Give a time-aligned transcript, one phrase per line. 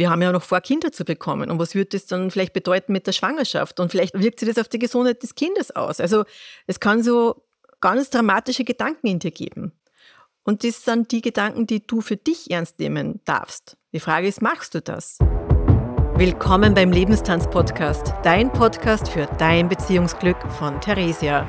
[0.00, 1.50] Wir haben ja noch vor, Kinder zu bekommen.
[1.50, 3.80] Und was wird das dann vielleicht bedeuten mit der Schwangerschaft?
[3.80, 6.00] Und vielleicht wirkt sich das auf die Gesundheit des Kindes aus.
[6.00, 6.24] Also
[6.66, 7.44] es kann so
[7.82, 9.72] ganz dramatische Gedanken in dir geben.
[10.42, 13.76] Und das sind die Gedanken, die du für dich ernst nehmen darfst.
[13.92, 15.18] Die Frage ist, machst du das?
[16.14, 21.46] Willkommen beim Lebenstanz-Podcast, dein Podcast für dein Beziehungsglück von Theresia.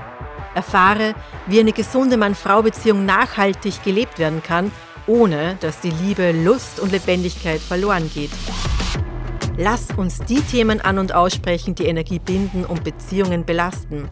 [0.55, 1.15] Erfahre,
[1.47, 4.73] wie eine gesunde Mann-Frau-Beziehung nachhaltig gelebt werden kann–
[5.11, 8.31] ohne dass die Liebe, Lust und Lebendigkeit verloren geht.
[9.57, 14.09] Lass uns die Themen an und aussprechen, die Energie binden und Beziehungen belasten.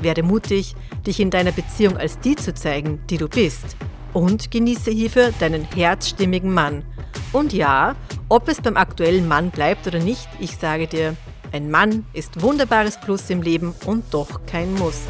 [0.00, 0.74] Werde mutig,
[1.06, 3.76] dich in deiner Beziehung als die zu zeigen, die du bist.
[4.14, 6.84] Und genieße hierfür deinen herzstimmigen Mann.
[7.32, 7.94] Und ja,
[8.30, 11.16] ob es beim aktuellen Mann bleibt oder nicht, ich sage dir,
[11.52, 15.02] ein Mann ist wunderbares Plus im Leben und doch kein Muss.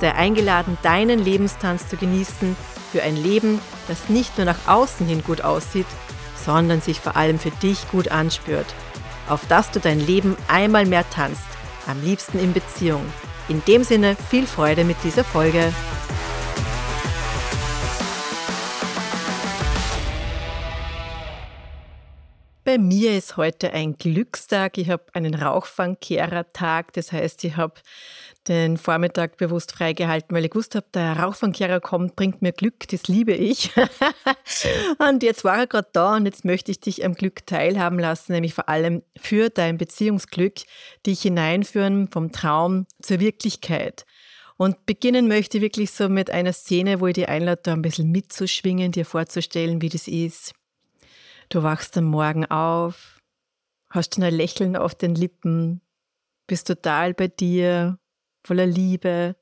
[0.00, 2.56] Sei eingeladen, deinen Lebenstanz zu genießen
[2.90, 5.86] für ein Leben, das nicht nur nach außen hin gut aussieht,
[6.44, 8.66] sondern sich vor allem für dich gut anspürt.
[9.28, 11.46] Auf dass du dein Leben einmal mehr tanzt,
[11.86, 13.04] am liebsten in Beziehung.
[13.48, 15.72] In dem Sinne viel Freude mit dieser Folge.
[22.62, 24.78] Bei mir ist heute ein Glückstag.
[24.78, 26.92] Ich habe einen Rauchfangkehrer-Tag.
[26.92, 27.74] Das heißt, ich habe
[28.48, 33.06] den Vormittag bewusst freigehalten, weil ich gewusst habe, der Rauchfangkehrer kommt, bringt mir Glück, das
[33.06, 33.70] liebe ich.
[34.98, 38.32] und jetzt war er gerade da und jetzt möchte ich dich am Glück teilhaben lassen,
[38.32, 40.60] nämlich vor allem für dein Beziehungsglück,
[41.06, 44.06] dich hineinführen vom Traum zur Wirklichkeit.
[44.56, 47.82] Und beginnen möchte ich wirklich so mit einer Szene, wo ich dich einlade, da ein
[47.82, 50.54] bisschen mitzuschwingen, dir vorzustellen, wie das ist.
[51.50, 53.18] Du wachst am Morgen auf,
[53.90, 55.80] hast ein Lächeln auf den Lippen,
[56.46, 57.98] bist total bei dir,
[58.44, 59.36] voller Liebe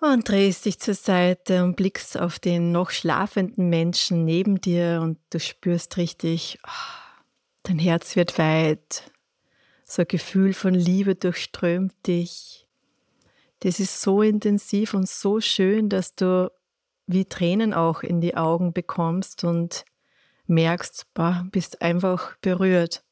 [0.00, 5.18] und drehst dich zur Seite und blickst auf den noch schlafenden Menschen neben dir und
[5.30, 7.20] du spürst richtig, oh,
[7.62, 9.12] dein Herz wird weit,
[9.84, 12.66] so ein Gefühl von Liebe durchströmt dich.
[13.60, 16.50] Das ist so intensiv und so schön, dass du
[17.06, 19.84] wie Tränen auch in die Augen bekommst und
[20.46, 23.04] merkst, boah, bist einfach berührt.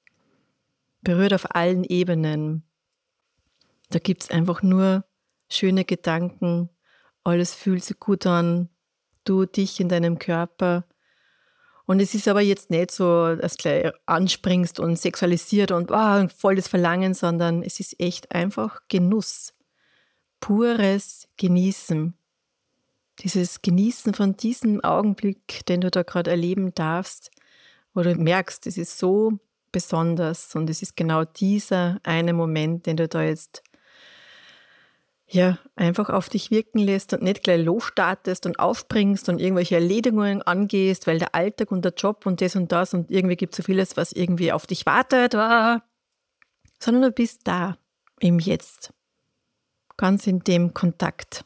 [1.03, 2.65] Berührt auf allen Ebenen.
[3.91, 5.05] Da gibt es einfach nur
[5.49, 6.71] schöne Gedanken,
[7.25, 8.69] alles fühlt sich gut an,
[9.25, 10.87] du dich in deinem Körper.
[11.87, 16.29] Und es ist aber jetzt nicht so, dass du gleich anspringst und sexualisiert und oh,
[16.29, 19.55] volles Verlangen, sondern es ist echt einfach Genuss.
[20.39, 22.15] Pures Genießen.
[23.19, 27.31] Dieses Genießen von diesem Augenblick, den du da gerade erleben darfst,
[27.93, 29.39] wo du merkst, es ist so
[29.73, 33.63] besonders und es ist genau dieser eine Moment, den du da jetzt
[35.33, 40.43] ja, einfach auf dich wirken lässt und nicht gleich losstartest und aufbringst und irgendwelche Erledigungen
[40.43, 43.59] angehst, weil der Alltag und der Job und das und das und irgendwie gibt es
[43.59, 47.79] so vieles, was irgendwie auf dich wartet, sondern du bist da
[48.19, 48.93] im Jetzt,
[49.97, 51.45] ganz in dem Kontakt.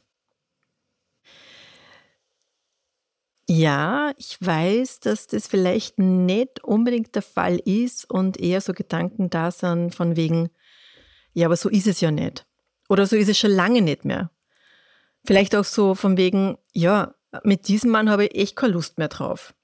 [3.47, 9.29] Ja, ich weiß, dass das vielleicht nicht unbedingt der Fall ist und eher so Gedanken
[9.29, 10.49] da sind von wegen,
[11.35, 12.47] ja, aber so ist es ja nicht.
[12.89, 14.31] Oder so ist es schon lange nicht mehr.
[15.25, 19.09] Vielleicht auch so von wegen, ja, mit diesem Mann habe ich echt keine Lust mehr
[19.09, 19.55] drauf.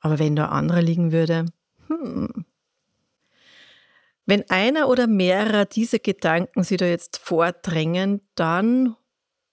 [0.00, 1.46] Aber wenn da anderer liegen würde,
[1.88, 2.44] hm.
[4.24, 8.96] Wenn einer oder mehrere dieser Gedanken sie da jetzt vordrängen, dann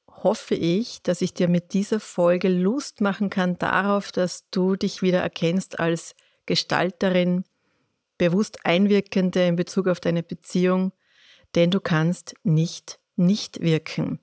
[0.08, 5.02] hoffe ich, dass ich dir mit dieser Folge Lust machen kann darauf, dass du dich
[5.02, 7.46] wieder erkennst als Gestalterin,
[8.18, 10.92] bewusst Einwirkende in Bezug auf deine Beziehung
[11.56, 14.20] denn du kannst nicht nicht wirken.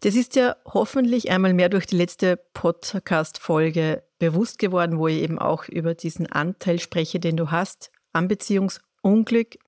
[0.00, 5.38] Das ist ja hoffentlich einmal mehr durch die letzte Podcast-Folge bewusst geworden, wo ich eben
[5.38, 9.58] auch über diesen Anteil spreche, den du hast am Beziehungsunglück.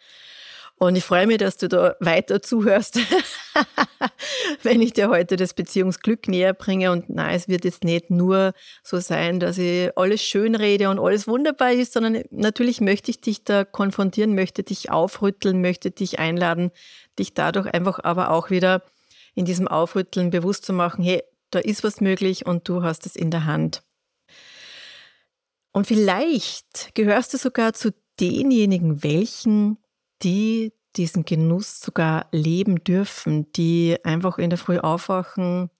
[0.85, 2.99] Und ich freue mich, dass du da weiter zuhörst,
[4.63, 6.93] wenn ich dir heute das Beziehungsglück näher bringe.
[6.93, 8.53] Und nein, es wird jetzt nicht nur
[8.83, 13.23] so sein, dass ich alles schön rede und alles wunderbar ist, sondern natürlich möchte ich
[13.23, 16.71] dich da konfrontieren, möchte dich aufrütteln, möchte dich einladen,
[17.19, 18.83] dich dadurch einfach aber auch wieder
[19.35, 23.17] in diesem Aufrütteln bewusst zu machen, hey, da ist was möglich und du hast es
[23.17, 23.83] in der Hand.
[25.73, 29.79] Und vielleicht gehörst du sogar zu denjenigen, welchen
[30.25, 35.71] die diesen Genuss sogar leben dürfen, die einfach in der Früh aufwachen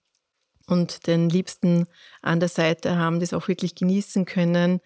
[0.67, 1.87] und den Liebsten
[2.21, 4.81] an der Seite haben, das auch wirklich genießen können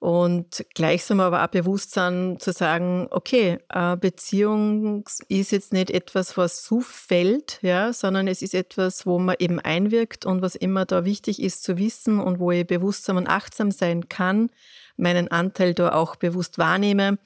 [0.00, 3.58] und gleichsam aber auch Bewusstsein zu sagen, okay,
[4.00, 9.60] Beziehung ist jetzt nicht etwas, was zufällt, ja, sondern es ist etwas, wo man eben
[9.60, 13.70] einwirkt und was immer da wichtig ist zu wissen und wo ich bewusstsam und achtsam
[13.70, 14.48] sein kann,
[14.96, 17.18] meinen Anteil da auch bewusst wahrnehme.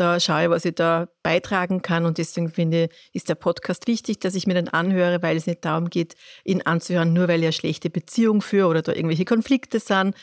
[0.00, 2.06] Da schaue ich, was ich da beitragen kann.
[2.06, 5.46] Und deswegen finde ich, ist der Podcast wichtig, dass ich mir den anhöre, weil es
[5.46, 9.26] nicht darum geht, ihn anzuhören, nur weil ich eine schlechte Beziehung führe oder da irgendwelche
[9.26, 10.16] Konflikte sind,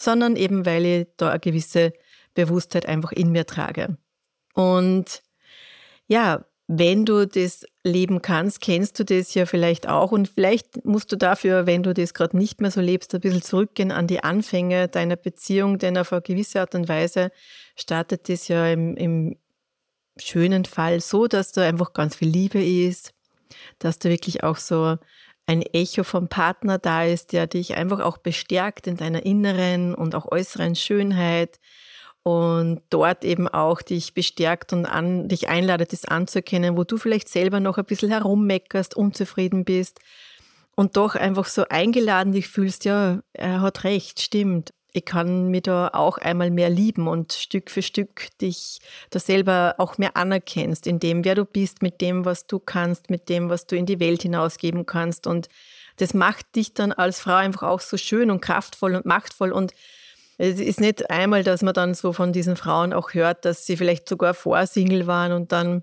[0.00, 1.92] sondern eben, weil ich da eine gewisse
[2.34, 3.98] Bewusstheit einfach in mir trage.
[4.54, 5.24] Und
[6.06, 10.12] ja, wenn du das leben kannst, kennst du das ja vielleicht auch.
[10.12, 13.42] Und vielleicht musst du dafür, wenn du das gerade nicht mehr so lebst, ein bisschen
[13.42, 17.30] zurückgehen an die Anfänge deiner Beziehung, denn auf eine gewisse Art und Weise
[17.76, 19.36] startet das ja im, im
[20.16, 23.12] schönen Fall so, dass da einfach ganz viel Liebe ist,
[23.78, 24.96] dass da wirklich auch so
[25.46, 30.14] ein Echo vom Partner da ist, der dich einfach auch bestärkt in deiner inneren und
[30.14, 31.60] auch äußeren Schönheit,
[32.24, 37.28] und dort eben auch dich bestärkt und an, dich einladet, das anzuerkennen, wo du vielleicht
[37.28, 40.00] selber noch ein bisschen herummeckerst, unzufrieden bist
[40.74, 44.72] und doch einfach so eingeladen dich fühlst, ja, er hat recht, stimmt.
[44.94, 48.78] Ich kann mich da auch einmal mehr lieben und Stück für Stück dich
[49.10, 53.10] da selber auch mehr anerkennst, in dem, wer du bist, mit dem, was du kannst,
[53.10, 55.26] mit dem, was du in die Welt hinausgeben kannst.
[55.26, 55.48] Und
[55.96, 59.74] das macht dich dann als Frau einfach auch so schön und kraftvoll und machtvoll und
[60.38, 63.76] es ist nicht einmal, dass man dann so von diesen Frauen auch hört, dass sie
[63.76, 65.82] vielleicht sogar Vorsingle waren und dann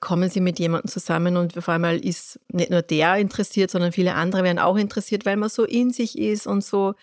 [0.00, 4.14] kommen sie mit jemandem zusammen und auf einmal ist nicht nur der interessiert, sondern viele
[4.14, 6.94] andere werden auch interessiert, weil man so in sich ist und so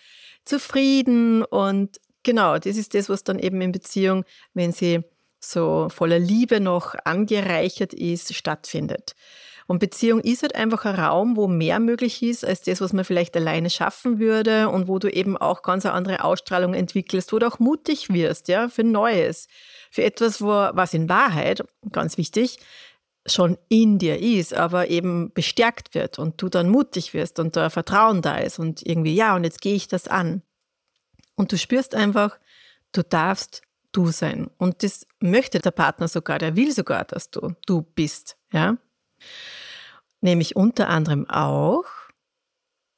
[0.44, 5.00] zufrieden und genau, das ist das, was dann eben in Beziehung, wenn sie
[5.40, 9.14] so voller Liebe noch angereichert ist, stattfindet.
[9.70, 13.04] Und Beziehung ist halt einfach ein Raum, wo mehr möglich ist als das, was man
[13.04, 17.38] vielleicht alleine schaffen würde und wo du eben auch ganz eine andere Ausstrahlung entwickelst, wo
[17.38, 19.46] du auch mutig wirst, ja, für Neues,
[19.92, 21.62] für etwas, wo, was in Wahrheit,
[21.92, 22.58] ganz wichtig,
[23.26, 27.70] schon in dir ist, aber eben bestärkt wird und du dann mutig wirst und da
[27.70, 30.42] Vertrauen da ist und irgendwie, ja, und jetzt gehe ich das an.
[31.36, 32.40] Und du spürst einfach,
[32.90, 33.62] du darfst
[33.92, 34.50] du sein.
[34.58, 38.76] Und das möchte der Partner sogar, der will sogar, dass du du bist, ja.
[40.20, 41.84] Nämlich unter anderem auch,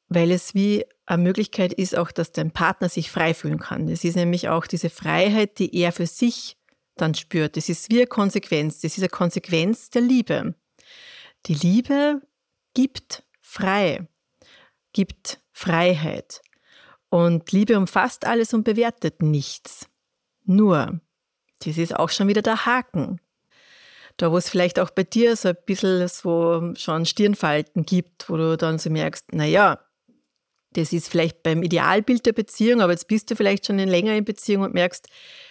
[0.09, 3.87] weil es wie eine Möglichkeit ist, auch, dass dein Partner sich frei fühlen kann.
[3.87, 6.57] Das ist nämlich auch diese Freiheit, die er für sich
[6.97, 7.57] dann spürt.
[7.57, 8.81] Das ist wie eine Konsequenz.
[8.81, 10.55] Das ist eine Konsequenz der Liebe.
[11.47, 12.23] Die Liebe
[12.75, 14.09] gibt frei,
[14.93, 16.41] gibt Freiheit.
[17.09, 19.89] Und Liebe umfasst alles und bewertet nichts.
[20.45, 21.01] Nur,
[21.61, 23.21] das ist auch schon wieder der Haken
[24.17, 28.37] da wo es vielleicht auch bei dir so ein bisschen so schon Stirnfalten gibt, wo
[28.37, 29.81] du dann so merkst, naja,
[30.75, 34.25] das ist vielleicht beim Idealbild der Beziehung, aber jetzt bist du vielleicht schon länger in
[34.25, 35.09] Beziehung und merkst,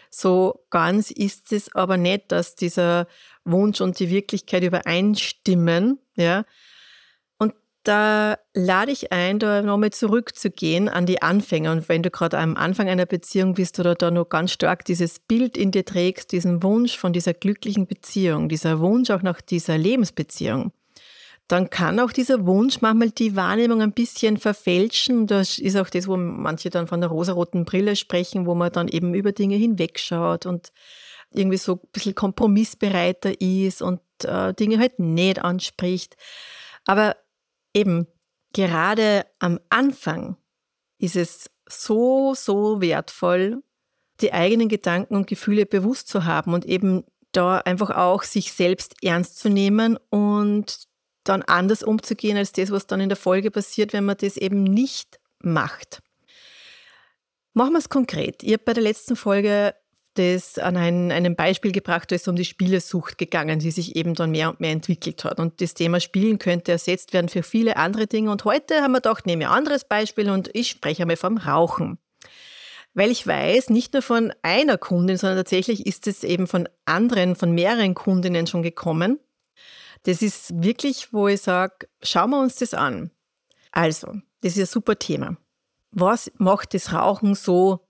[0.10, 3.08] so ganz ist es aber nicht, dass dieser
[3.46, 6.46] Wunsch und die Wirklichkeit übereinstimmen, ja
[7.84, 11.72] da lade ich ein, da nochmal zurückzugehen an die Anfänger.
[11.72, 15.20] Und wenn du gerade am Anfang einer Beziehung bist oder da noch ganz stark dieses
[15.20, 19.78] Bild in dir trägst, diesen Wunsch von dieser glücklichen Beziehung, dieser Wunsch auch nach dieser
[19.78, 20.72] Lebensbeziehung,
[21.48, 25.28] dann kann auch dieser Wunsch manchmal die Wahrnehmung ein bisschen verfälschen.
[25.28, 28.88] Das ist auch das, wo manche dann von der rosaroten Brille sprechen, wo man dann
[28.88, 30.72] eben über Dinge hinwegschaut und
[31.34, 36.16] irgendwie so ein bisschen kompromissbereiter ist und äh, Dinge halt nicht anspricht.
[36.86, 37.16] Aber
[37.74, 38.08] eben
[38.54, 40.38] gerade am Anfang
[40.98, 43.64] ist es so, so wertvoll,
[44.20, 48.96] die eigenen Gedanken und Gefühle bewusst zu haben und eben da einfach auch sich selbst
[49.04, 50.88] ernst zu nehmen und
[51.24, 54.64] dann anders umzugehen als das, was dann in der Folge passiert, wenn man das eben
[54.64, 56.02] nicht macht.
[57.54, 58.44] Machen wir es konkret.
[58.44, 59.76] Ich habe bei der letzten Folge
[60.16, 64.14] das an ein, einem Beispiel gebracht, da ist um die Spielesucht gegangen, die sich eben
[64.14, 65.40] dann mehr und mehr entwickelt hat.
[65.40, 68.32] Und das Thema Spielen könnte ersetzt werden für viele andere Dinge.
[68.32, 71.98] Und heute haben wir gedacht, nehme ein anderes Beispiel und ich spreche einmal vom Rauchen.
[72.94, 77.36] Weil ich weiß, nicht nur von einer Kundin, sondern tatsächlich ist es eben von anderen,
[77.36, 79.18] von mehreren Kundinnen schon gekommen.
[80.04, 83.12] Das ist wirklich, wo ich sage, schauen wir uns das an.
[83.72, 84.08] Also,
[84.42, 85.38] das ist ein super Thema.
[85.92, 87.88] Was macht das Rauchen so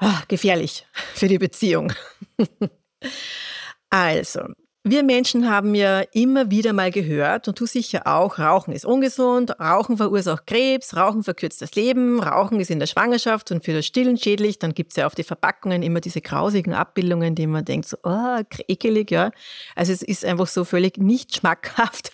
[0.00, 1.92] ah, gefährlich für die Beziehung.
[3.90, 4.40] also,
[4.82, 9.60] wir Menschen haben ja immer wieder mal gehört, und du sicher auch, Rauchen ist ungesund,
[9.60, 13.84] Rauchen verursacht Krebs, Rauchen verkürzt das Leben, Rauchen ist in der Schwangerschaft und für das
[13.84, 14.58] Stillen schädlich.
[14.58, 17.98] Dann gibt es ja auf die Verpackungen immer diese grausigen Abbildungen, die man denkt, so,
[18.04, 19.32] oh, ekelig, ja.
[19.76, 22.12] Also es ist einfach so völlig nicht schmackhaft.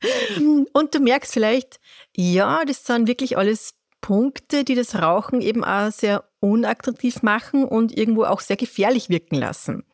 [0.72, 1.78] und du merkst vielleicht,
[2.16, 7.96] ja, das sind wirklich alles Punkte, die das Rauchen eben auch sehr unattraktiv machen und
[7.96, 9.84] irgendwo auch sehr gefährlich wirken lassen.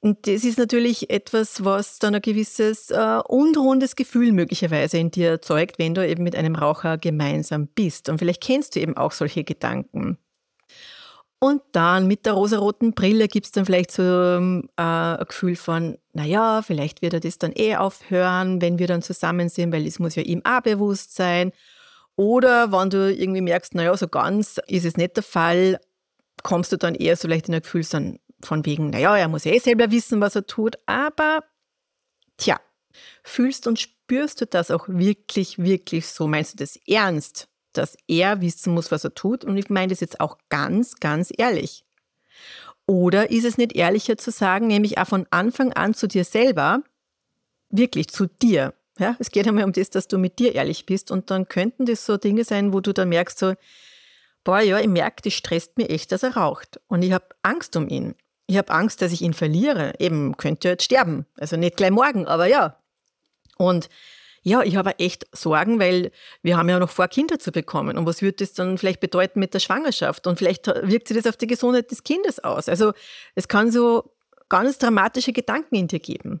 [0.00, 5.30] Und das ist natürlich etwas, was dann ein gewisses äh, unrundes Gefühl möglicherweise in dir
[5.30, 8.08] erzeugt, wenn du eben mit einem Raucher gemeinsam bist.
[8.08, 10.16] Und vielleicht kennst du eben auch solche Gedanken.
[11.40, 15.56] Und dann mit der rosaroten Brille gibt es dann vielleicht so ähm, äh, ein Gefühl
[15.56, 19.86] von, naja, vielleicht wird er das dann eh aufhören, wenn wir dann zusammen sind, weil
[19.86, 21.52] es muss ja ihm auch bewusst sein.
[22.18, 25.80] Oder wenn du irgendwie merkst, naja, so ganz ist es nicht der Fall,
[26.42, 29.58] kommst du dann eher so leicht in ein Gefühl von wegen, naja, er muss eh
[29.58, 30.76] selber wissen, was er tut.
[30.86, 31.44] Aber,
[32.36, 32.60] tja,
[33.22, 36.26] fühlst und spürst du das auch wirklich, wirklich so?
[36.26, 37.48] Meinst du das ernst?
[37.78, 39.44] dass er wissen muss, was er tut.
[39.44, 41.84] Und ich meine das jetzt auch ganz, ganz ehrlich.
[42.86, 46.82] Oder ist es nicht ehrlicher zu sagen, nämlich auch von Anfang an zu dir selber,
[47.70, 48.74] wirklich zu dir.
[48.98, 51.10] Ja, es geht einmal um das, dass du mit dir ehrlich bist.
[51.10, 53.54] Und dann könnten das so Dinge sein, wo du dann merkst, so,
[54.44, 56.80] boah, ja, ich merke, das stresst mir echt, dass er raucht.
[56.88, 58.14] Und ich habe Angst um ihn.
[58.46, 59.92] Ich habe Angst, dass ich ihn verliere.
[59.98, 61.26] Eben, könnte er jetzt sterben.
[61.36, 62.76] Also nicht gleich morgen, aber ja.
[63.56, 63.88] Und
[64.42, 66.10] ja, ich habe echt Sorgen, weil
[66.42, 67.98] wir haben ja noch vor, Kinder zu bekommen.
[67.98, 70.26] Und was wird das dann vielleicht bedeuten mit der Schwangerschaft?
[70.26, 72.68] Und vielleicht wirkt sich das auf die Gesundheit des Kindes aus.
[72.68, 72.92] Also
[73.34, 74.14] es kann so
[74.48, 76.40] ganz dramatische Gedanken in dir geben.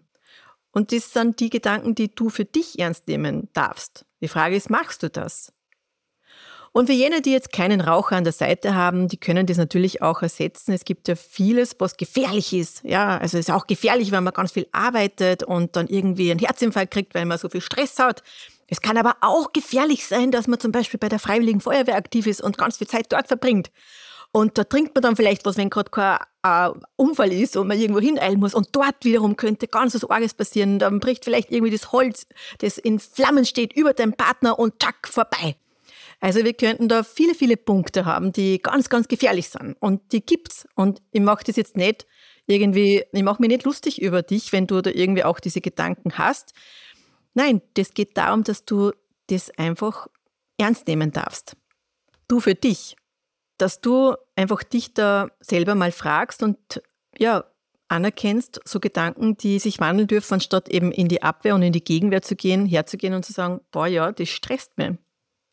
[0.72, 4.04] Und das sind die Gedanken, die du für dich ernst nehmen darfst.
[4.20, 5.52] Die Frage ist, machst du das?
[6.72, 10.02] Und für jene, die jetzt keinen Raucher an der Seite haben, die können das natürlich
[10.02, 10.72] auch ersetzen.
[10.72, 12.84] Es gibt ja vieles, was gefährlich ist.
[12.84, 16.40] Ja, also es ist auch gefährlich, wenn man ganz viel arbeitet und dann irgendwie einen
[16.40, 18.22] Herzinfarkt kriegt, weil man so viel Stress hat.
[18.68, 22.26] Es kann aber auch gefährlich sein, dass man zum Beispiel bei der Freiwilligen Feuerwehr aktiv
[22.26, 23.70] ist und ganz viel Zeit dort verbringt.
[24.30, 27.78] Und da trinkt man dann vielleicht was, wenn gerade kein äh, Unfall ist und man
[27.78, 28.54] irgendwo hineilen muss.
[28.54, 30.78] Und dort wiederum könnte ganz was Arges passieren.
[30.78, 32.26] Dann bricht vielleicht irgendwie das Holz,
[32.58, 35.56] das in Flammen steht, über den Partner und tack, vorbei.
[36.20, 39.76] Also wir könnten da viele, viele Punkte haben, die ganz, ganz gefährlich sind.
[39.80, 40.66] Und die gibt's.
[40.74, 42.06] Und ich mache das jetzt nicht
[42.48, 46.18] irgendwie, ich mache mich nicht lustig über dich, wenn du da irgendwie auch diese Gedanken
[46.18, 46.54] hast.
[47.34, 48.92] Nein, das geht darum, dass du
[49.28, 50.08] das einfach
[50.56, 51.56] ernst nehmen darfst.
[52.26, 52.96] Du für dich.
[53.58, 56.82] Dass du einfach dich da selber mal fragst und
[57.18, 57.44] ja,
[57.88, 61.82] anerkennst, so Gedanken, die sich wandeln dürfen, anstatt eben in die Abwehr und in die
[61.82, 64.92] Gegenwehr zu gehen, herzugehen und zu sagen, boah ja, das stresst mich.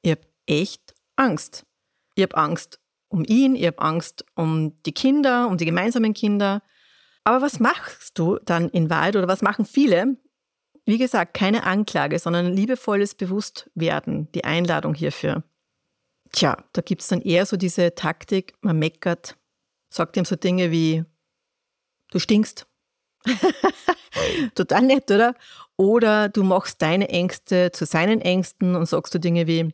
[0.02, 1.66] Ich habe echt Angst.
[2.16, 6.62] Ich habe Angst um ihn, ich habe Angst um die Kinder, um die gemeinsamen Kinder.
[7.24, 10.18] Aber was machst du dann in Wahrheit oder was machen viele?
[10.86, 15.44] Wie gesagt, keine Anklage, sondern liebevolles Bewusstwerden, die Einladung hierfür.
[16.36, 19.38] Tja, da gibt es dann eher so diese Taktik, man meckert,
[19.90, 21.06] sagt ihm so Dinge wie,
[22.12, 22.68] du stinkst.
[24.56, 25.34] Total nett, oder?
[25.78, 29.74] Oder du machst deine Ängste zu seinen Ängsten und sagst du Dinge wie,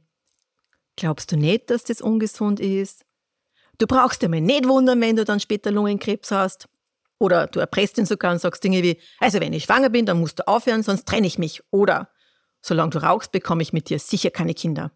[0.96, 3.06] Glaubst du nicht, dass das ungesund ist?
[3.78, 6.68] Du brauchst dir mal nicht wundern, wenn du dann später Lungenkrebs hast.
[7.18, 10.20] Oder du erpresst ihn sogar und sagst Dinge wie, also wenn ich schwanger bin, dann
[10.20, 11.64] musst du aufhören, sonst trenne ich mich.
[11.72, 12.10] Oder,
[12.62, 14.92] solange du rauchst, bekomme ich mit dir sicher keine Kinder.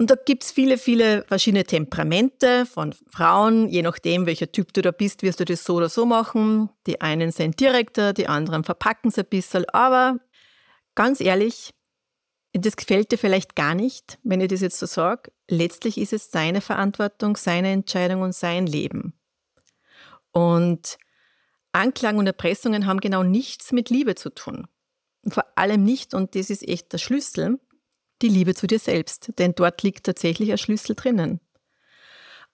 [0.00, 3.68] Und da gibt es viele, viele verschiedene Temperamente von Frauen.
[3.68, 6.70] Je nachdem, welcher Typ du da bist, wirst du das so oder so machen.
[6.86, 9.68] Die einen sind direkter, die anderen verpacken es ein bisschen.
[9.70, 10.20] Aber
[10.94, 11.74] ganz ehrlich,
[12.52, 15.32] das gefällt dir vielleicht gar nicht, wenn ich das jetzt so sage.
[15.48, 19.14] Letztlich ist es seine Verantwortung, seine Entscheidung und sein Leben.
[20.30, 20.96] Und
[21.72, 24.68] Anklagen und Erpressungen haben genau nichts mit Liebe zu tun.
[25.22, 27.58] Und vor allem nicht, und das ist echt der Schlüssel,
[28.22, 29.32] die Liebe zu dir selbst.
[29.38, 31.40] Denn dort liegt tatsächlich ein Schlüssel drinnen.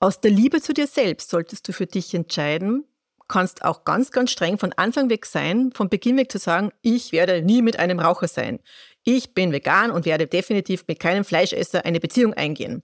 [0.00, 2.84] Aus der Liebe zu dir selbst solltest du für dich entscheiden,
[3.28, 7.12] kannst auch ganz, ganz streng von Anfang weg sein, von Beginn weg zu sagen, ich
[7.12, 8.60] werde nie mit einem Raucher sein.
[9.02, 12.82] Ich bin vegan und werde definitiv mit keinem Fleischesser eine Beziehung eingehen.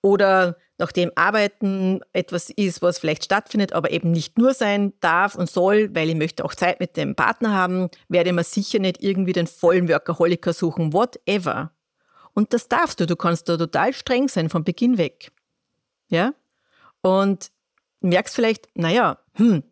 [0.00, 5.48] Oder nachdem Arbeiten etwas ist, was vielleicht stattfindet, aber eben nicht nur sein darf und
[5.48, 9.32] soll, weil ich möchte auch Zeit mit dem Partner haben, werde ich sicher nicht irgendwie
[9.32, 11.72] den vollen Workaholiker suchen, whatever.
[12.34, 13.06] Und das darfst du.
[13.06, 15.32] Du kannst da total streng sein von Beginn weg.
[16.08, 16.34] Ja?
[17.02, 17.50] Und
[18.00, 19.62] merkst vielleicht, naja, hm,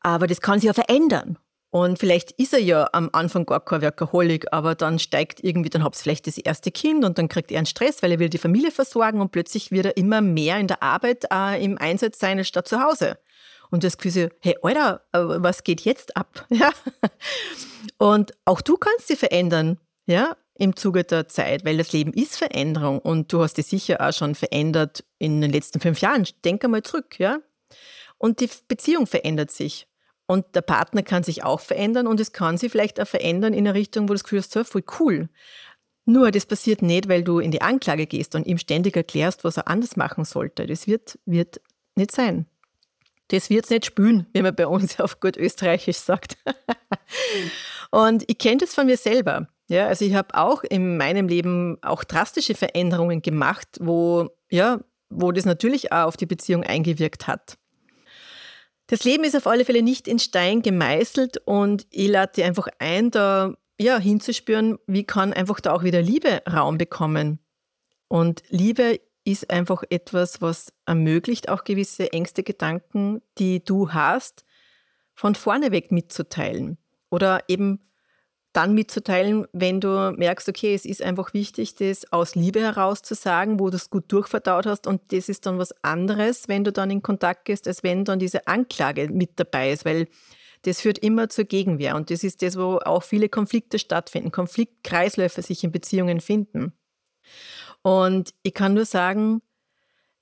[0.00, 1.38] aber das kann sich ja verändern.
[1.70, 5.82] Und vielleicht ist er ja am Anfang gar kein Workaholic, aber dann steigt irgendwie, dann
[5.82, 8.28] habt ihr vielleicht das erste Kind und dann kriegt er einen Stress, weil er will
[8.28, 12.20] die Familie versorgen und plötzlich wird er immer mehr in der Arbeit äh, im Einsatz
[12.20, 13.18] sein statt zu Hause.
[13.70, 16.46] Und das Gefühl hey, Alter, äh, was geht jetzt ab?
[16.50, 16.70] Ja?
[17.98, 22.36] Und auch du kannst sie verändern, ja, im Zuge der Zeit, weil das Leben ist
[22.36, 26.26] Veränderung und du hast dich sicher auch schon verändert in den letzten fünf Jahren.
[26.44, 27.38] Denk einmal zurück, ja.
[28.18, 29.88] Und die Beziehung verändert sich.
[30.26, 33.66] Und der Partner kann sich auch verändern und es kann sich vielleicht auch verändern in
[33.66, 35.28] eine Richtung, wo du das Gefühl hast, so voll cool.
[36.06, 39.56] Nur das passiert nicht, weil du in die Anklage gehst und ihm ständig erklärst, was
[39.56, 40.66] er anders machen sollte.
[40.66, 41.60] Das wird, wird
[41.94, 42.46] nicht sein.
[43.28, 46.36] Das wird es nicht spülen, wie man bei uns auf gut Österreichisch sagt.
[47.90, 49.48] und ich kenne das von mir selber.
[49.68, 54.80] Ja, also ich habe auch in meinem Leben auch drastische Veränderungen gemacht, wo ja,
[55.10, 57.56] wo das natürlich auch auf die Beziehung eingewirkt hat.
[58.88, 62.68] Das Leben ist auf alle Fälle nicht in Stein gemeißelt und ich lade dir einfach
[62.78, 67.40] ein, da ja, hinzuspüren, wie kann einfach da auch wieder Liebe Raum bekommen.
[68.08, 74.44] Und Liebe ist einfach etwas, was ermöglicht, auch gewisse Ängste, Gedanken, die du hast,
[75.14, 76.76] von vorne weg mitzuteilen.
[77.10, 77.80] Oder eben
[78.54, 83.14] dann mitzuteilen, wenn du merkst, okay, es ist einfach wichtig, das aus Liebe heraus zu
[83.14, 84.86] sagen, wo du es gut durchverdaut hast.
[84.86, 88.20] Und das ist dann was anderes, wenn du dann in Kontakt gehst, als wenn dann
[88.20, 90.06] diese Anklage mit dabei ist, weil
[90.62, 91.96] das führt immer zur Gegenwehr.
[91.96, 96.72] Und das ist das, wo auch viele Konflikte stattfinden, Konfliktkreisläufe sich in Beziehungen finden.
[97.82, 99.42] Und ich kann nur sagen,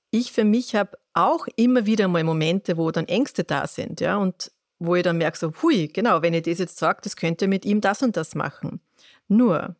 [0.09, 4.17] ich für mich habe auch immer wieder mal Momente, wo dann Ängste da sind, ja,
[4.17, 7.47] und wo ich dann merke, so, hui, genau, wenn ich das jetzt sage, das könnte
[7.47, 8.81] mit ihm das und das machen.
[9.27, 9.75] Nur,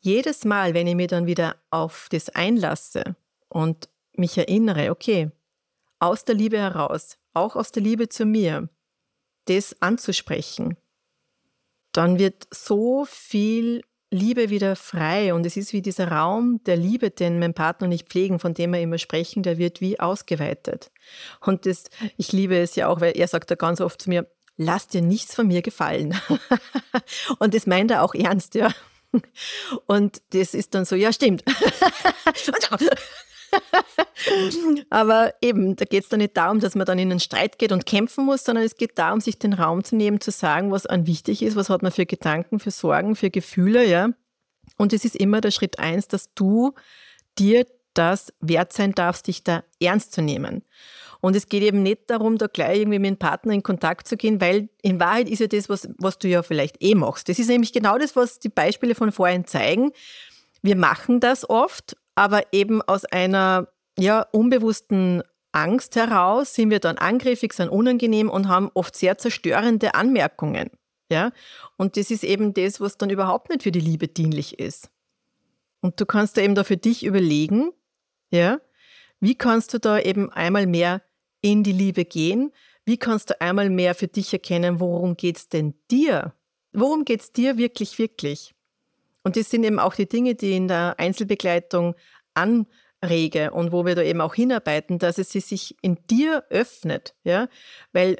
[0.00, 3.16] jedes Mal, wenn ich mich dann wieder auf das einlasse
[3.48, 5.30] und mich erinnere, okay,
[5.98, 8.68] aus der Liebe heraus, auch aus der Liebe zu mir,
[9.44, 10.76] das anzusprechen,
[11.92, 13.82] dann wird so viel
[14.12, 17.92] Liebe wieder frei und es ist wie dieser Raum der Liebe, den mein Partner und
[17.92, 20.90] ich pflegen, von dem wir immer sprechen, der wird wie ausgeweitet.
[21.40, 21.84] Und das,
[22.18, 24.26] ich liebe es ja auch, weil er sagt da ganz oft zu mir,
[24.58, 26.14] lass dir nichts von mir gefallen.
[27.38, 28.70] und das meint er auch ernst, ja.
[29.86, 31.42] Und das ist dann so, ja, stimmt.
[34.90, 37.72] Aber eben, da geht es dann nicht darum, dass man dann in einen Streit geht
[37.72, 40.86] und kämpfen muss, sondern es geht darum, sich den Raum zu nehmen, zu sagen, was
[40.86, 44.10] an wichtig ist, was hat man für Gedanken, für Sorgen, für Gefühle, ja.
[44.78, 46.72] Und es ist immer der Schritt eins, dass du
[47.38, 50.64] dir das wert sein darfst, dich da ernst zu nehmen.
[51.20, 54.16] Und es geht eben nicht darum, da gleich irgendwie mit dem Partner in Kontakt zu
[54.16, 57.28] gehen, weil in Wahrheit ist ja das, was, was du ja vielleicht eh machst.
[57.28, 59.92] Das ist nämlich genau das, was die Beispiele von vorhin zeigen.
[60.62, 66.98] Wir machen das oft aber eben aus einer ja, unbewussten Angst heraus sind wir dann
[66.98, 70.70] angriffig, sind unangenehm und haben oft sehr zerstörende Anmerkungen.
[71.10, 71.32] Ja?
[71.76, 74.90] Und das ist eben das, was dann überhaupt nicht für die Liebe dienlich ist.
[75.80, 77.72] Und du kannst da eben da für dich überlegen,
[78.30, 78.60] ja,
[79.20, 81.02] wie kannst du da eben einmal mehr
[81.42, 82.52] in die Liebe gehen?
[82.84, 86.34] Wie kannst du einmal mehr für dich erkennen, worum geht es denn dir?
[86.72, 88.54] Worum geht es dir wirklich, wirklich?
[89.22, 91.94] Und das sind eben auch die Dinge, die in der Einzelbegleitung
[92.34, 97.48] anrege und wo wir da eben auch hinarbeiten, dass es sich in dir öffnet, ja,
[97.92, 98.16] weil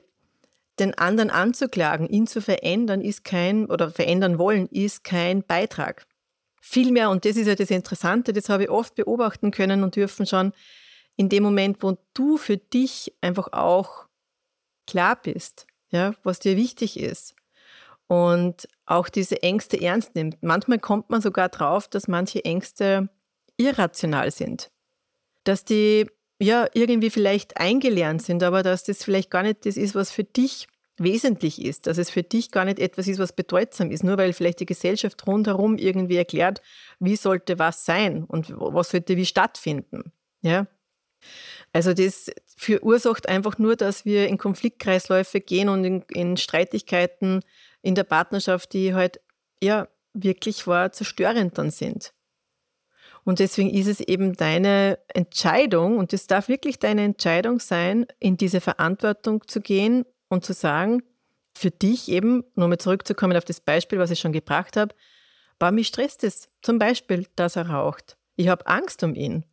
[0.79, 6.07] den anderen anzuklagen, ihn zu verändern, ist kein, oder verändern wollen, ist kein Beitrag.
[6.61, 10.27] Vielmehr, und das ist ja das Interessante, das habe ich oft beobachten können und dürfen
[10.27, 10.53] schon,
[11.17, 14.07] in dem Moment, wo du für dich einfach auch
[14.87, 17.35] klar bist, ja, was dir wichtig ist,
[18.07, 20.43] und auch diese Ängste ernst nimmt.
[20.43, 23.09] Manchmal kommt man sogar drauf, dass manche Ängste
[23.57, 24.71] irrational sind.
[25.45, 26.07] Dass die
[26.39, 30.25] ja irgendwie vielleicht eingelernt sind, aber dass das vielleicht gar nicht das ist, was für
[30.25, 34.19] dich wesentlich ist, dass es für dich gar nicht etwas ist, was bedeutsam ist, nur
[34.19, 36.61] weil vielleicht die Gesellschaft rundherum irgendwie erklärt,
[36.99, 40.13] wie sollte was sein und was sollte wie stattfinden.
[40.43, 40.67] Ja?
[41.73, 47.41] Also das verursacht einfach nur, dass wir in Konfliktkreisläufe gehen und in, in Streitigkeiten
[47.83, 49.21] in der Partnerschaft, die halt
[49.63, 52.13] ja wirklich war zerstörend dann sind.
[53.25, 58.37] Und deswegen ist es eben deine Entscheidung, und es darf wirklich deine Entscheidung sein, in
[58.37, 61.03] diese Verantwortung zu gehen und zu sagen,
[61.55, 64.95] für dich eben, nochmal zurückzukommen auf das Beispiel, was ich schon gebracht habe,
[65.59, 66.49] bei mich stresst es.
[66.63, 68.17] Zum Beispiel, dass er raucht.
[68.35, 69.45] Ich habe Angst um ihn.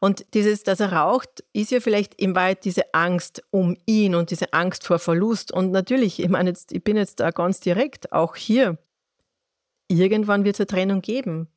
[0.00, 4.30] Und dieses, dass er raucht, ist ja vielleicht im Wald diese Angst um ihn und
[4.30, 5.52] diese Angst vor Verlust.
[5.52, 8.78] Und natürlich, ich meine, jetzt, ich bin jetzt da ganz direkt, auch hier,
[9.88, 11.48] irgendwann wird es eine Trennung geben.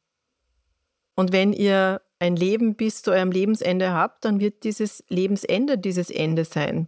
[1.15, 6.09] Und wenn ihr ein Leben bis zu eurem Lebensende habt, dann wird dieses Lebensende dieses
[6.09, 6.87] Ende sein.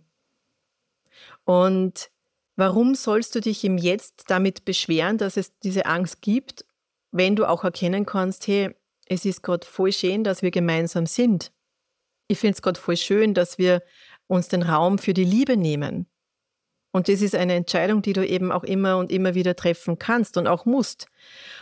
[1.45, 2.11] Und
[2.55, 6.65] warum sollst du dich im Jetzt damit beschweren, dass es diese Angst gibt,
[7.11, 8.75] wenn du auch erkennen kannst, hey,
[9.09, 11.51] es ist gerade voll schön, dass wir gemeinsam sind.
[12.27, 13.81] Ich finde es gerade voll schön, dass wir
[14.27, 16.05] uns den Raum für die Liebe nehmen.
[16.91, 20.37] Und das ist eine Entscheidung, die du eben auch immer und immer wieder treffen kannst
[20.37, 21.07] und auch musst.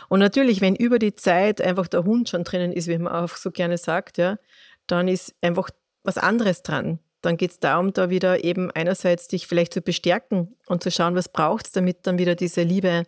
[0.08, 3.36] Und natürlich, wenn über die Zeit einfach der Hund schon drinnen ist, wie man auch
[3.36, 4.38] so gerne sagt, ja,
[4.86, 5.70] dann ist einfach
[6.02, 6.98] was anderes dran.
[7.20, 11.14] Dann geht es darum, da wieder eben einerseits dich vielleicht zu bestärken und zu schauen,
[11.14, 13.04] was braucht es, damit dann wieder diese Liebe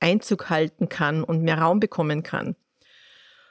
[0.00, 2.56] Einzug halten kann und mehr Raum bekommen kann.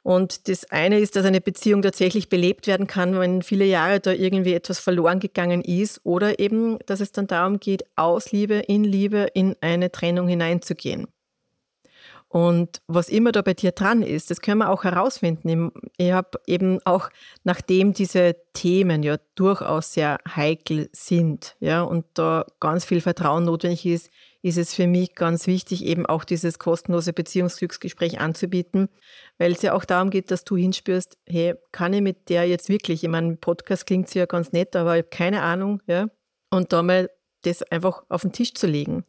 [0.04, 4.12] Und das eine ist, dass eine Beziehung tatsächlich belebt werden kann, wenn viele Jahre da
[4.12, 6.02] irgendwie etwas verloren gegangen ist.
[6.04, 11.08] Oder eben, dass es dann darum geht, aus Liebe, in Liebe, in eine Trennung hineinzugehen.
[12.28, 15.72] Und was immer da bei dir dran ist, das können wir auch herausfinden.
[15.98, 17.10] Ich habe eben auch,
[17.44, 23.86] nachdem diese Themen ja durchaus sehr heikel sind, ja, und da ganz viel Vertrauen notwendig
[23.86, 24.10] ist,
[24.44, 28.90] ist es für mich ganz wichtig, eben auch dieses kostenlose Beziehungsglücksgespräch anzubieten,
[29.38, 32.68] weil es ja auch darum geht, dass du hinspürst, hey, kann ich mit der jetzt
[32.68, 36.08] wirklich, in meinem Podcast klingt ja ganz nett, aber ich habe keine Ahnung, ja,
[36.50, 37.10] und da mal
[37.44, 39.06] das einfach auf den Tisch zu legen.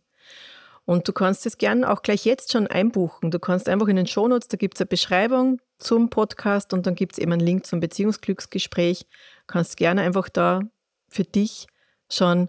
[0.85, 3.31] Und du kannst es gerne auch gleich jetzt schon einbuchen.
[3.31, 6.95] Du kannst einfach in den Shownotes, da gibt es eine Beschreibung zum Podcast und dann
[6.95, 9.07] gibt es eben einen Link zum Beziehungsglücksgespräch.
[9.47, 10.61] Kannst gerne einfach da
[11.09, 11.67] für dich
[12.11, 12.49] schon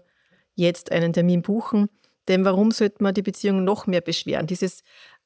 [0.54, 1.88] jetzt einen Termin buchen.
[2.28, 4.46] Denn warum sollte man die Beziehung noch mehr beschweren?
[4.46, 4.82] Dieses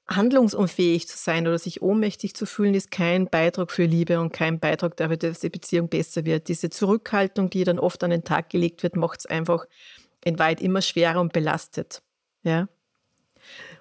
[0.08, 4.58] handlungsunfähig zu sein oder sich ohnmächtig zu fühlen, ist kein Beitrag für Liebe und kein
[4.58, 6.48] Beitrag dafür, dass die Beziehung besser wird.
[6.48, 9.66] Diese Zurückhaltung, die dann oft an den Tag gelegt wird, macht es einfach
[10.24, 12.02] in weit immer schwerer und belastet.
[12.42, 12.68] Ja?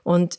[0.03, 0.37] Und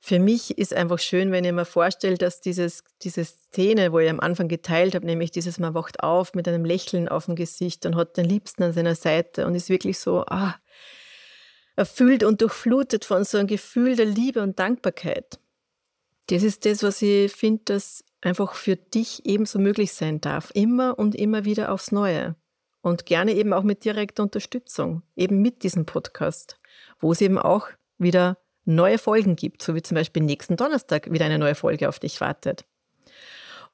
[0.00, 4.08] für mich ist einfach schön, wenn ich mir vorstelle, dass dieses, diese Szene, wo ich
[4.08, 7.84] am Anfang geteilt habe, nämlich dieses, man wacht auf mit einem Lächeln auf dem Gesicht
[7.84, 10.54] und hat den Liebsten an seiner Seite und ist wirklich so ah,
[11.78, 15.38] erfüllt und durchflutet von so einem Gefühl der Liebe und Dankbarkeit.
[16.26, 20.50] Das ist das, was ich finde, dass einfach für dich ebenso möglich sein darf.
[20.54, 22.34] Immer und immer wieder aufs Neue.
[22.82, 26.58] Und gerne eben auch mit direkter Unterstützung, eben mit diesem Podcast,
[26.98, 31.26] wo es eben auch wieder neue Folgen gibt, so wie zum Beispiel nächsten Donnerstag wieder
[31.26, 32.64] eine neue Folge auf dich wartet.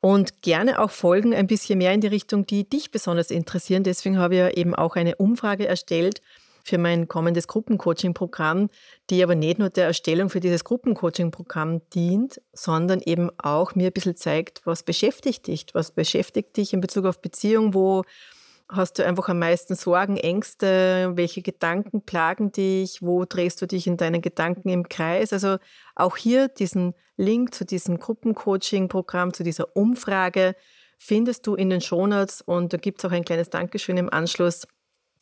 [0.00, 3.82] Und gerne auch Folgen ein bisschen mehr in die Richtung, die dich besonders interessieren.
[3.82, 6.20] Deswegen habe ich ja eben auch eine Umfrage erstellt
[6.64, 8.70] für mein kommendes Gruppencoaching-Programm,
[9.10, 13.92] die aber nicht nur der Erstellung für dieses Gruppencoaching-Programm dient, sondern eben auch mir ein
[13.92, 18.02] bisschen zeigt, was beschäftigt dich, was beschäftigt dich in Bezug auf Beziehung, wo
[18.66, 21.12] Hast du einfach am meisten Sorgen, Ängste?
[21.16, 23.02] Welche Gedanken plagen dich?
[23.02, 25.34] Wo drehst du dich in deinen Gedanken im Kreis?
[25.34, 25.58] Also
[25.94, 30.56] auch hier diesen Link zu diesem Gruppencoaching-Programm, zu dieser Umfrage
[30.96, 34.66] findest du in den Shownotes und da gibt es auch ein kleines Dankeschön im Anschluss.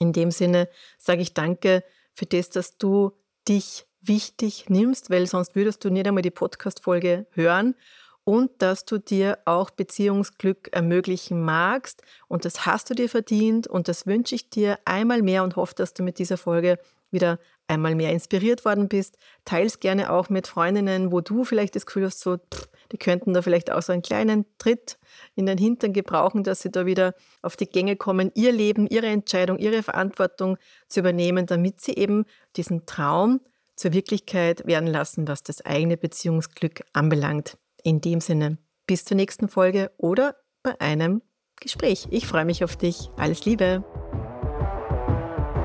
[0.03, 3.13] In dem Sinne sage ich danke für das, dass du
[3.49, 7.77] dich wichtig nimmst, weil sonst würdest du nicht einmal die Podcast-Folge hören
[8.25, 12.03] und dass du dir auch Beziehungsglück ermöglichen magst.
[12.27, 15.77] Und das hast du dir verdient und das wünsche ich dir einmal mehr und hoffe,
[15.77, 16.81] dass du mit dieser Folge
[17.13, 19.17] wieder einmal mehr inspiriert worden bist.
[19.45, 23.33] Teils gerne auch mit Freundinnen, wo du vielleicht das Gefühl hast, so, pff, die könnten
[23.33, 24.99] da vielleicht auch so einen kleinen Tritt
[25.35, 29.07] in den Hintern gebrauchen, dass sie da wieder auf die Gänge kommen, ihr Leben, ihre
[29.07, 32.25] Entscheidung, ihre Verantwortung zu übernehmen, damit sie eben
[32.57, 33.41] diesen Traum
[33.77, 37.57] zur Wirklichkeit werden lassen, was das eigene Beziehungsglück anbelangt.
[37.83, 41.23] In dem Sinne, bis zur nächsten Folge oder bei einem
[41.61, 42.07] Gespräch.
[42.11, 43.09] Ich freue mich auf dich.
[43.17, 43.85] Alles Liebe.